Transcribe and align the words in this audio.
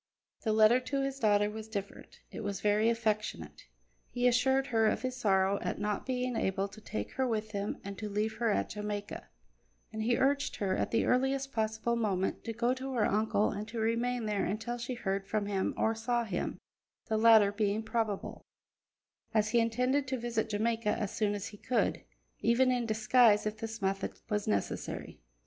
The 0.41 0.51
letter 0.51 0.79
to 0.79 1.01
his 1.03 1.19
daughter 1.19 1.47
was 1.47 1.67
different; 1.67 2.21
it 2.31 2.39
was 2.43 2.59
very 2.59 2.89
affectionate. 2.89 3.67
He 4.09 4.27
assured 4.27 4.65
her 4.73 4.87
of 4.87 5.03
his 5.03 5.15
sorrow 5.15 5.59
at 5.61 5.77
not 5.77 6.07
being 6.07 6.35
able 6.35 6.67
to 6.69 6.81
take 6.81 7.11
her 7.11 7.27
with 7.27 7.51
him 7.51 7.77
and 7.83 7.95
to 7.99 8.09
leave 8.09 8.37
her 8.37 8.49
at 8.49 8.71
Jamaica, 8.71 9.27
and 9.93 10.01
he 10.01 10.17
urged 10.17 10.55
her 10.55 10.75
at 10.75 10.89
the 10.89 11.05
earliest 11.05 11.51
possible 11.53 11.95
moment 11.95 12.43
to 12.45 12.51
go 12.51 12.73
to 12.73 12.93
her 12.93 13.05
uncle 13.05 13.51
and 13.51 13.67
to 13.67 13.79
remain 13.79 14.25
there 14.25 14.43
until 14.43 14.79
she 14.79 14.95
heard 14.95 15.27
from 15.27 15.45
him 15.45 15.71
or 15.77 15.93
saw 15.93 16.23
him 16.23 16.57
the 17.05 17.15
latter 17.15 17.51
being 17.51 17.83
probable, 17.83 18.41
as 19.35 19.49
he 19.49 19.59
intended 19.59 20.07
to 20.07 20.17
visit 20.17 20.49
Jamaica 20.49 20.97
as 20.97 21.11
soon 21.11 21.35
as 21.35 21.49
he 21.49 21.57
could, 21.57 22.03
even 22.39 22.71
in 22.71 22.87
disguise 22.87 23.45
if 23.45 23.57
this 23.57 23.83
method 23.83 24.15
were 24.27 24.39
necessary. 24.47 25.19